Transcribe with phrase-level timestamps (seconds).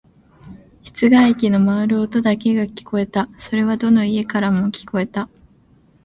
[0.81, 3.29] 室外機の回る音だけが聞こえた。
[3.37, 5.29] それはどの家からも聞こえた。